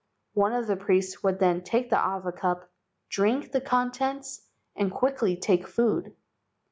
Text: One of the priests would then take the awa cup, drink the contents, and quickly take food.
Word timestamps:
One 0.33 0.53
of 0.53 0.65
the 0.65 0.75
priests 0.77 1.21
would 1.21 1.37
then 1.37 1.61
take 1.61 1.91
the 1.91 1.99
awa 1.99 2.31
cup, 2.31 2.71
drink 3.09 3.51
the 3.51 3.61
contents, 3.61 4.41
and 4.75 4.91
quickly 4.91 5.37
take 5.37 5.67
food. 5.67 6.15